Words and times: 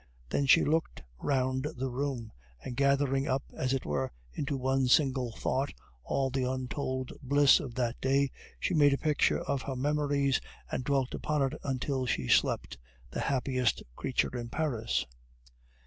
Then 0.29 0.47
she 0.47 0.65
looked 0.65 1.03
round 1.19 1.67
the 1.77 1.91
room, 1.91 2.31
and 2.63 2.75
gathering 2.75 3.27
up, 3.27 3.43
as 3.55 3.71
it 3.71 3.85
were, 3.85 4.11
into 4.33 4.57
one 4.57 4.87
single 4.87 5.31
thought 5.31 5.75
all 6.03 6.31
the 6.31 6.43
untold 6.43 7.11
bliss 7.21 7.59
of 7.59 7.75
that 7.75 8.01
day, 8.01 8.31
she 8.59 8.73
made 8.73 8.93
a 8.93 8.97
picture 8.97 9.41
of 9.41 9.61
her 9.61 9.75
memories, 9.75 10.41
and 10.71 10.83
dwelt 10.83 11.13
upon 11.13 11.43
it 11.43 11.53
until 11.63 12.07
she 12.07 12.27
slept, 12.27 12.79
the 13.11 13.19
happiest 13.19 13.83
creature 13.95 14.35
in 14.35 14.49
Paris. 14.49 15.05